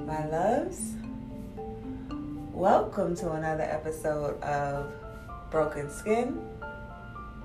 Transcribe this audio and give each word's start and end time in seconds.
my 0.00 0.26
loves. 0.26 0.94
Welcome 2.52 3.14
to 3.16 3.30
another 3.30 3.62
episode 3.62 4.42
of 4.42 4.90
Broken 5.52 5.88
Skin. 5.88 6.44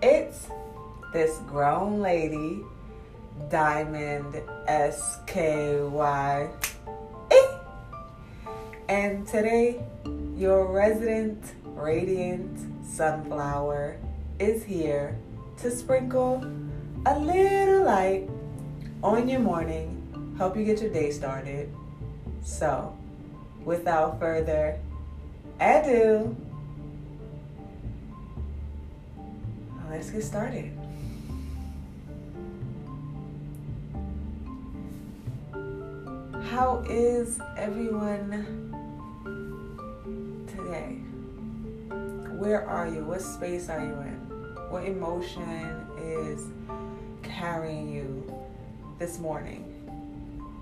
It's 0.02 0.48
this 1.14 1.38
grown 1.46 2.02
lady, 2.02 2.62
Diamond 3.52 4.42
SKY. 4.68 6.50
And 8.90 9.28
today, 9.28 9.84
your 10.36 10.66
resident 10.66 11.44
radiant 11.64 12.60
sunflower 12.84 14.00
is 14.40 14.64
here 14.64 15.16
to 15.58 15.70
sprinkle 15.70 16.44
a 17.06 17.20
little 17.20 17.84
light 17.84 18.28
on 19.04 19.30
your 19.30 19.42
morning 19.42 20.03
help 20.38 20.58
you 20.58 20.66
get 20.66 20.82
your 20.82 20.92
day 20.92 21.12
started. 21.12 21.74
So, 22.44 22.96
without 23.64 24.20
further 24.20 24.80
ado, 25.60 26.36
let's 29.90 30.10
get 30.10 30.24
started. 30.24 30.78
How 36.50 36.84
is 36.88 37.40
everyone 37.58 38.74
today? 40.48 40.98
Where 42.38 42.68
are 42.68 42.88
you? 42.88 43.06
What 43.06 43.22
space 43.22 43.70
are 43.70 43.80
you 43.80 43.94
in? 44.02 44.20
What 44.70 44.86
emotion 44.86 45.88
is 45.98 46.48
carrying 47.24 47.90
you 47.90 48.36
this 49.00 49.20
morning? 49.20 49.73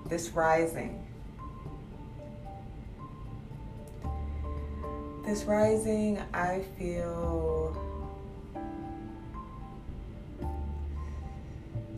This 0.08 0.30
rising. 0.30 1.04
This 5.24 5.44
rising, 5.44 6.18
I 6.34 6.64
feel 6.78 7.76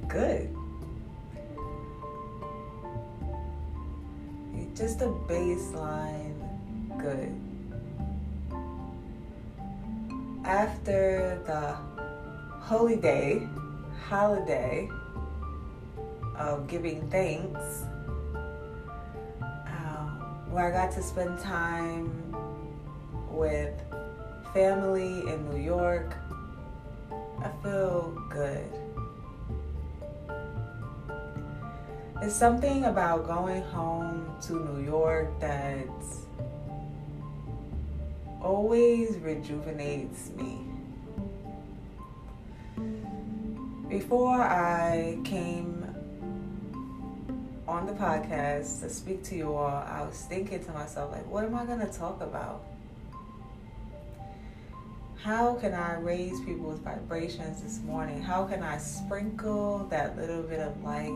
good. 0.08 0.54
Just 4.74 5.02
a 5.02 5.06
baseline 5.06 6.34
good. 6.98 7.32
After 10.44 11.40
the 11.46 11.76
holy 12.60 12.96
day, 12.96 13.46
holiday 14.08 14.88
of 16.36 16.66
giving 16.66 17.08
thanks, 17.08 17.84
where 20.54 20.68
I 20.68 20.70
got 20.70 20.92
to 20.92 21.02
spend 21.02 21.40
time 21.40 22.12
with 23.28 23.74
family 24.52 25.28
in 25.28 25.50
New 25.50 25.60
York. 25.60 26.14
I 27.40 27.50
feel 27.60 28.16
good. 28.30 28.70
There's 32.20 32.36
something 32.36 32.84
about 32.84 33.26
going 33.26 33.62
home 33.62 34.32
to 34.42 34.64
New 34.64 34.84
York 34.84 35.40
that 35.40 35.88
always 38.40 39.16
rejuvenates 39.16 40.30
me. 40.36 40.60
Before 43.88 44.40
I 44.40 45.18
came 45.24 45.43
the 47.86 47.92
podcast 47.92 48.80
to 48.80 48.88
speak 48.88 49.22
to 49.24 49.34
you 49.34 49.54
all, 49.54 49.66
I 49.66 50.02
was 50.02 50.16
thinking 50.28 50.64
to 50.64 50.72
myself, 50.72 51.12
like, 51.12 51.28
what 51.30 51.44
am 51.44 51.54
I 51.54 51.64
going 51.64 51.80
to 51.80 51.92
talk 51.92 52.20
about? 52.20 52.62
How 55.22 55.54
can 55.54 55.74
I 55.74 55.98
raise 55.98 56.40
people's 56.40 56.78
vibrations 56.80 57.62
this 57.62 57.80
morning? 57.80 58.22
How 58.22 58.44
can 58.44 58.62
I 58.62 58.78
sprinkle 58.78 59.86
that 59.90 60.16
little 60.16 60.42
bit 60.42 60.60
of 60.60 60.82
light 60.82 61.14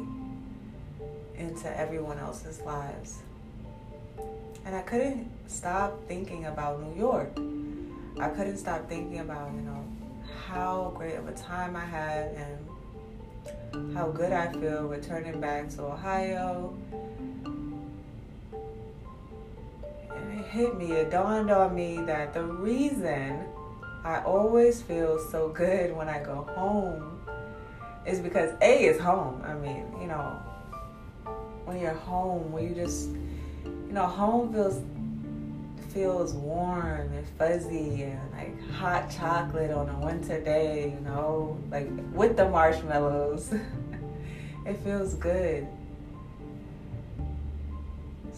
into 1.37 1.79
everyone 1.79 2.19
else's 2.19 2.61
lives? 2.63 3.19
And 4.65 4.75
I 4.75 4.83
couldn't 4.83 5.31
stop 5.47 6.07
thinking 6.09 6.47
about 6.47 6.83
New 6.83 6.99
York. 6.99 7.39
I 8.21 8.29
couldn't 8.29 8.59
stop 8.59 8.89
thinking 8.89 9.21
about, 9.21 9.53
you 9.53 9.61
know, 9.61 9.85
how 10.47 10.93
great 10.97 11.15
of 11.15 11.29
a 11.29 11.33
time 11.33 11.77
I 11.77 11.85
had 11.85 12.33
and 12.33 12.68
how 13.95 14.09
good 14.09 14.33
I 14.33 14.53
feel 14.53 14.85
returning 14.85 15.41
back 15.41 15.69
to 15.71 15.83
Ohio. 15.83 16.77
And 20.11 20.41
it 20.41 20.47
hit 20.47 20.77
me, 20.77 20.93
it 20.93 21.11
dawned 21.11 21.51
on 21.51 21.75
me 21.75 21.99
that 22.07 22.33
the 22.33 22.43
reason 22.43 23.45
I 24.05 24.23
always 24.25 24.81
feel 24.81 25.19
so 25.31 25.49
good 25.49 25.95
when 25.95 26.09
I 26.09 26.23
go 26.23 26.43
home 26.55 27.21
is 28.07 28.21
because 28.21 28.53
A 28.63 28.85
is 28.87 29.01
home. 29.01 29.43
I 29.45 29.55
mean, 29.55 29.85
you 30.01 30.07
know, 30.07 30.41
when 31.65 31.79
you're 31.79 31.93
home, 31.93 32.51
when 32.53 32.69
you 32.69 32.75
just, 32.75 33.11
you 33.65 33.93
know, 33.93 34.07
home 34.07 34.53
feels 34.53 34.81
feels 35.89 36.33
warm 36.35 37.13
and 37.13 37.27
fuzzy 37.39 38.03
and 38.03 38.21
like 38.33 38.71
hot 38.73 39.11
chocolate 39.11 39.71
on 39.71 39.89
a 39.89 39.99
winter 40.05 40.41
day, 40.41 40.95
you 40.95 41.01
know, 41.01 41.59
like 41.71 41.89
with 42.13 42.37
the 42.37 42.49
marshmallows. 42.49 43.53
it 44.67 44.77
feels 44.79 45.15
good. 45.15 45.67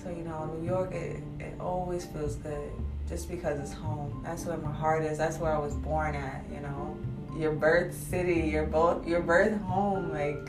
So, 0.03 0.09
you 0.09 0.23
know, 0.23 0.47
New 0.47 0.67
York, 0.67 0.95
it, 0.95 1.23
it 1.39 1.61
always 1.61 2.07
feels 2.07 2.37
good 2.37 2.71
just 3.09 3.29
because 3.29 3.59
it's 3.59 3.73
home. 3.73 4.23
That's 4.25 4.47
where 4.47 4.57
my 4.57 4.73
heart 4.73 5.05
is. 5.05 5.19
That's 5.19 5.39
where 5.39 5.53
I 5.53 5.59
was 5.59 5.75
born 5.75 6.15
at, 6.15 6.45
you 6.53 6.61
know. 6.61 6.97
Your 7.37 7.53
birth 7.53 7.95
city, 7.95 8.49
your 8.49 8.67
both 8.67 9.07
your 9.07 9.21
birth 9.21 9.61
home, 9.63 10.11
like 10.11 10.49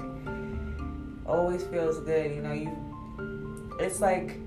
always 1.28 1.64
feels 1.64 2.00
good. 2.00 2.32
You 2.32 2.42
know, 2.42 2.54
you 2.54 3.78
it's 3.80 4.00
like 4.00 4.38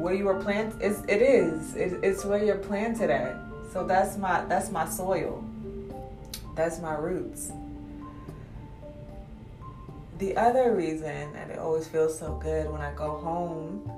where 0.00 0.14
you 0.14 0.24
were 0.24 0.40
planted 0.40 0.80
it's, 0.80 1.00
it 1.08 1.20
is 1.20 1.76
it, 1.76 2.02
it's 2.02 2.24
where 2.24 2.42
you're 2.42 2.56
planted 2.56 3.10
at. 3.10 3.36
So 3.72 3.86
that's 3.86 4.16
my 4.16 4.44
that's 4.46 4.70
my 4.70 4.88
soil. 4.88 5.44
That's 6.56 6.80
my 6.80 6.94
roots. 6.94 7.52
The 10.18 10.36
other 10.36 10.74
reason 10.74 11.32
that 11.32 11.50
it 11.50 11.58
always 11.58 11.86
feels 11.86 12.18
so 12.18 12.34
good 12.42 12.70
when 12.70 12.80
i 12.80 12.92
go 12.94 13.16
home 13.18 13.90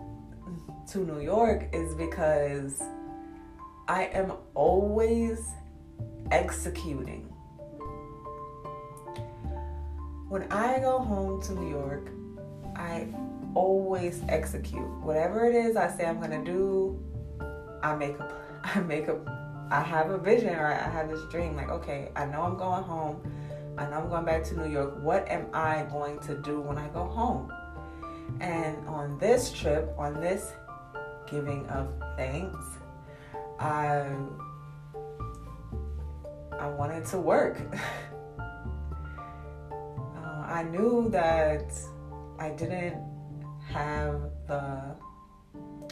to 0.91 0.99
new 0.99 1.21
york 1.21 1.69
is 1.73 1.95
because 1.95 2.83
i 3.89 4.05
am 4.05 4.33
always 4.55 5.49
executing. 6.31 7.29
When 10.29 10.51
i 10.53 10.79
go 10.79 10.99
home 10.99 11.43
to 11.43 11.53
new 11.55 11.71
york 11.71 12.09
i 12.77 13.07
always 13.55 14.23
execute. 14.29 14.89
Whatever 15.03 15.47
it 15.47 15.55
is 15.55 15.77
I 15.77 15.89
say 15.89 16.07
I'm 16.07 16.21
gonna 16.21 16.45
do, 16.45 17.03
I 17.83 17.95
make 17.95 18.19
a 18.19 18.33
I 18.65 18.81
make 18.81 19.09
a 19.09 19.19
I 19.71 19.81
have 19.81 20.11
a 20.11 20.19
vision 20.19 20.55
or 20.55 20.67
I 20.67 20.89
have 20.89 21.09
this 21.09 21.25
dream 21.31 21.57
like, 21.57 21.71
okay, 21.71 22.11
I 22.15 22.27
know 22.27 22.43
I'm 22.43 22.59
going 22.59 22.83
home. 22.83 23.23
I 23.79 23.87
know 23.89 24.03
I'm 24.03 24.09
going 24.11 24.27
back 24.27 24.45
to 24.45 24.55
New 24.55 24.71
York. 24.71 24.99
What 25.01 25.27
am 25.31 25.47
I 25.55 25.87
going 25.91 26.19
to 26.21 26.37
do 26.37 26.61
when 26.61 26.77
I 26.77 26.89
go 26.89 27.07
home? 27.07 27.51
And 28.41 28.87
on 28.87 29.19
this 29.19 29.51
trip, 29.51 29.95
on 29.97 30.21
this 30.21 30.53
giving 31.27 31.67
of 31.69 31.89
thanks, 32.19 32.67
I 33.59 34.11
I 36.59 36.69
wanted 36.69 37.07
to 37.07 37.19
work. 37.19 37.59
uh, 38.41 39.73
I 40.21 40.65
knew 40.65 41.09
that 41.11 41.73
I 42.39 42.51
didn't 42.51 43.12
have 43.73 44.21
the 44.47 44.95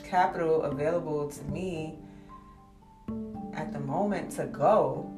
capital 0.05 0.63
available 0.63 1.31
to 1.31 1.45
me 1.45 1.99
at 3.55 3.73
the 3.73 3.81
moment 3.81 4.31
to 4.33 4.47
go. 4.47 5.11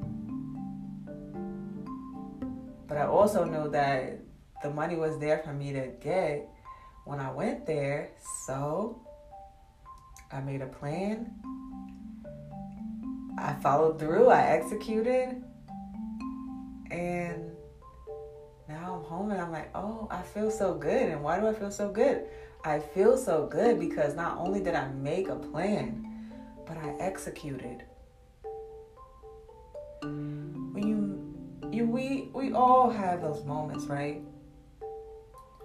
But 2.87 2.99
I 2.99 3.07
also 3.07 3.45
know 3.45 3.69
that 3.69 4.21
the 4.63 4.71
money 4.71 4.97
was 4.97 5.19
there 5.19 5.39
for 5.39 5.53
me 5.53 5.73
to 5.73 5.89
get 6.01 6.49
when 7.05 7.19
I 7.19 7.33
went 7.33 7.67
there. 7.67 8.11
So 8.47 9.01
I 10.31 10.41
made 10.41 10.63
a 10.63 10.67
plan. 10.67 11.33
I 13.39 13.55
followed 13.55 13.99
through, 13.99 14.29
I 14.29 14.43
executed, 14.43 15.43
and 16.91 17.51
now 18.69 18.97
I'm 18.97 19.05
home 19.05 19.31
and 19.31 19.41
I'm 19.41 19.51
like, 19.51 19.71
oh, 19.75 20.07
I 20.11 20.23
feel 20.23 20.51
so 20.51 20.75
good. 20.75 21.09
And 21.09 21.23
why 21.23 21.41
do 21.41 21.47
I 21.47 21.55
feel 21.55 21.71
so 21.71 21.91
good? 21.91 22.27
I 22.65 22.79
feel 22.79 23.17
so 23.17 23.47
good 23.47 23.81
because 23.81 24.15
not 24.15 24.39
only 24.39 24.61
did 24.61 24.75
I 24.75 24.89
make 24.89 25.29
a 25.29 25.37
plan, 25.37 26.07
but 26.67 26.77
I 26.77 26.95
executed. 27.01 27.85
When 30.03 30.87
you 30.87 31.71
you 31.71 31.87
we 31.87 32.31
we 32.33 32.53
all 32.53 32.91
have 32.91 33.21
those 33.21 33.45
moments, 33.45 33.87
right? 33.87 34.23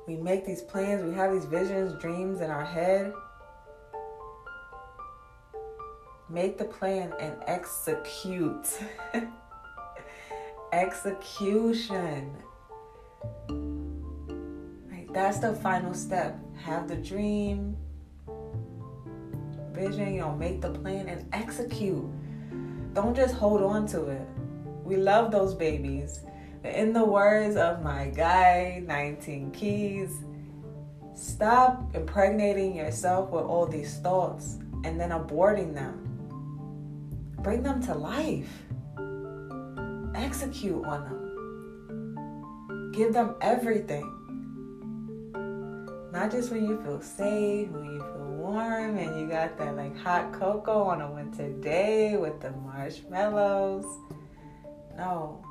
we 0.08 0.16
make 0.16 0.46
these 0.46 0.62
plans, 0.62 1.04
we 1.04 1.14
have 1.14 1.34
these 1.34 1.46
visions, 1.46 1.94
dreams 2.02 2.40
in 2.40 2.50
our 2.50 2.64
head. 2.64 3.14
Make 6.30 6.58
the 6.58 6.66
plan 6.66 7.14
and 7.20 7.36
execute. 7.46 8.68
Execution. 10.72 12.32
That's 15.18 15.40
the 15.40 15.56
final 15.56 15.96
step. 15.96 16.38
Have 16.62 16.88
the 16.88 16.96
dream, 16.96 17.76
vision, 19.72 20.14
you 20.14 20.22
know, 20.22 20.36
make 20.36 20.62
the 20.62 20.70
plan 20.70 21.10
and 21.10 21.28
execute. 21.34 22.06
Don't 22.94 23.16
just 23.16 23.34
hold 23.34 23.64
on 23.64 23.88
to 23.88 24.10
it. 24.10 24.28
We 24.84 24.96
love 24.96 25.32
those 25.32 25.56
babies. 25.56 26.20
In 26.64 26.94
the 26.94 27.04
words 27.04 27.56
of 27.56 27.82
my 27.82 28.12
guy, 28.16 28.84
19 28.86 29.50
Keys, 29.54 30.12
stop 31.16 31.96
impregnating 31.96 32.76
yourself 32.76 33.32
with 33.32 33.44
all 33.44 33.66
these 33.66 33.98
thoughts 33.98 34.60
and 34.84 35.00
then 35.00 35.10
aborting 35.10 35.74
them. 35.74 36.04
Bring 37.42 37.64
them 37.64 37.82
to 37.86 37.96
life. 37.96 38.54
Execute 40.14 40.86
on 40.86 41.06
them. 41.06 42.92
Give 42.92 43.12
them 43.12 43.34
everything. 43.42 44.17
Not 46.18 46.32
just 46.32 46.50
when 46.52 46.66
you 46.66 46.82
feel 46.82 47.00
safe, 47.00 47.70
when 47.70 47.86
you 47.86 48.00
feel 48.00 48.38
warm, 48.40 48.98
and 48.98 49.20
you 49.20 49.28
got 49.28 49.56
that 49.60 49.76
like 49.76 49.96
hot 50.00 50.34
cocoa 50.34 50.82
on 50.82 51.02
a 51.02 51.12
winter 51.12 51.48
day 51.62 52.18
with 52.18 52.42
the 52.42 52.50
marshmallows. 52.50 53.86
No, 54.98 55.46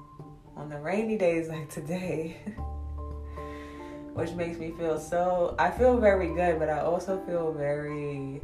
on 0.57 0.69
the 0.69 0.77
rainy 0.81 1.17
days 1.17 1.49
like 1.51 1.71
today, 1.71 2.39
which 4.15 4.33
makes 4.33 4.59
me 4.59 4.73
feel 4.73 4.99
so. 4.99 5.55
I 5.57 5.71
feel 5.71 5.99
very 5.99 6.35
good, 6.35 6.59
but 6.59 6.69
I 6.69 6.81
also 6.81 7.25
feel 7.27 7.53
very 7.53 8.43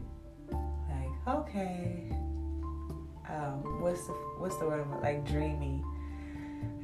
like 0.53 1.37
okay. 1.37 2.05
Um, 3.29 3.81
what's 3.83 4.07
the 4.07 4.13
what's 4.39 4.59
the 4.59 4.67
word? 4.67 4.87
Like 5.03 5.27
dreamy. 5.27 5.83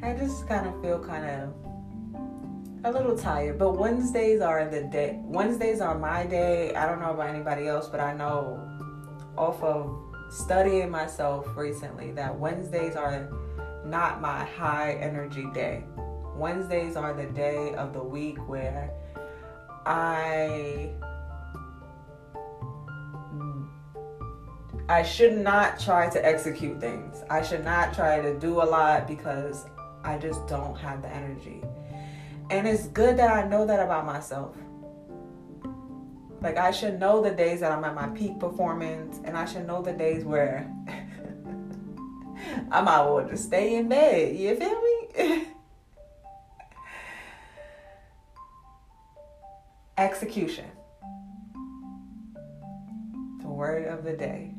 I 0.02 0.14
just 0.14 0.49
kind 0.49 0.67
of 0.67 0.82
feel 0.82 0.99
kind 0.99 1.25
of 1.25 1.55
a 2.85 2.93
little 2.93 3.17
tired. 3.17 3.59
But 3.59 3.73
Wednesdays 3.73 4.41
are 4.41 4.69
the 4.69 4.83
day. 4.85 5.21
Wednesdays 5.23 5.81
are 5.81 5.99
my 5.99 6.27
day. 6.27 6.75
I 6.75 6.87
don't 6.87 7.01
know 7.01 7.11
about 7.11 7.29
anybody 7.29 7.67
else, 7.67 7.89
but 7.89 8.01
I 8.01 8.15
know 8.15 8.61
off 9.37 9.63
of 9.63 9.97
studying 10.31 10.91
myself 10.91 11.47
recently 11.57 12.13
that 12.13 12.39
Wednesdays 12.39 12.97
are 12.97 13.31
not 13.85 14.21
my 14.21 14.45
high 14.45 14.93
energy 15.01 15.47
day. 15.55 15.85
Wednesdays 16.37 16.97
are 16.97 17.15
the 17.15 17.27
day 17.27 17.75
of 17.75 17.93
the 17.93 18.03
week 18.03 18.37
where 18.49 18.93
I 19.87 20.93
I 24.89 25.03
should 25.03 25.37
not 25.37 25.79
try 25.79 26.09
to 26.09 26.25
execute 26.25 26.81
things. 26.81 27.23
I 27.29 27.43
should 27.43 27.65
not 27.65 27.93
try 27.93 28.21
to 28.21 28.39
do 28.39 28.63
a 28.63 28.65
lot 28.65 29.07
because 29.07 29.67
I 30.03 30.17
just 30.17 30.47
don't 30.47 30.77
have 30.77 31.03
the 31.03 31.09
energy. 31.09 31.63
And 32.50 32.67
it's 32.67 32.87
good 32.89 33.19
that 33.19 33.31
I 33.31 33.47
know 33.47 33.67
that 33.67 33.79
about 33.79 34.06
myself. 34.06 34.56
Like 36.41 36.56
I 36.56 36.71
should 36.71 36.99
know 36.99 37.21
the 37.23 37.31
days 37.31 37.61
that 37.61 37.73
I'm 37.73 37.85
at 37.85 37.95
my 37.95 38.09
peak 38.09 38.39
performance 38.39 39.21
and 39.25 39.37
I 39.37 39.45
should 39.45 39.67
know 39.67 39.83
the 39.83 39.93
days 39.93 40.25
where 40.25 40.73
I 42.71 42.81
might 42.81 43.03
want 43.03 43.29
to 43.31 43.37
stay 43.37 43.77
in 43.77 43.89
bed. 43.89 44.37
You 44.37 44.56
feel 44.56 44.81
me? 44.81 45.47
Execution. 49.99 50.71
The 53.41 53.49
word 53.49 53.89
of 53.89 54.05
the 54.05 54.12
day. 54.12 54.55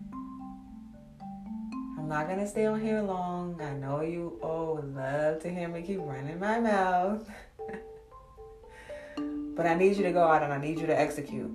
I'm 1.97 2.07
not 2.09 2.27
gonna 2.27 2.47
stay 2.47 2.65
on 2.65 2.81
here 2.81 3.01
long. 3.01 3.59
I 3.62 3.74
know 3.74 4.01
you 4.01 4.38
all 4.44 4.75
would 4.75 4.94
love 4.94 5.39
to 5.44 5.50
hear 5.50 5.69
me 5.69 5.81
keep 5.81 6.01
running 6.01 6.39
my 6.39 6.59
mouth. 6.59 7.27
but 9.59 9.67
I 9.67 9.73
need 9.73 9.97
you 9.97 10.03
to 10.03 10.13
go 10.13 10.23
out 10.23 10.41
and 10.41 10.53
I 10.53 10.57
need 10.57 10.79
you 10.79 10.88
to 10.88 10.97
execute. 10.97 11.53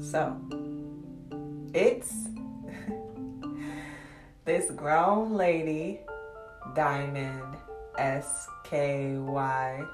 So, 0.00 0.40
it's 1.74 2.10
this 4.46 4.70
grown 4.70 5.34
lady, 5.34 6.00
Diamond 6.74 7.54
S 7.98 8.48
K 8.64 9.18
Y. 9.18 9.84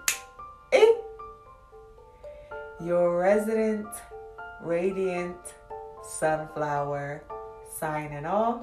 Your 2.81 3.19
resident, 3.19 3.89
radiant 4.63 5.55
sunflower 6.05 7.25
signing 7.81 8.27
off. 8.27 8.61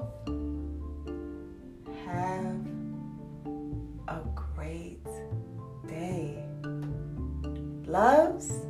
Have 2.06 2.69
Loves. 7.90 8.69